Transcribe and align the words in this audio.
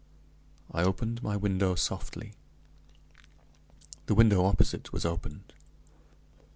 I 0.71 0.81
opened 0.81 1.21
my 1.21 1.37
window 1.37 1.75
softly; 1.75 2.33
the 4.07 4.15
window 4.15 4.43
opposite 4.45 4.91
was 4.91 5.05
opened! 5.05 5.53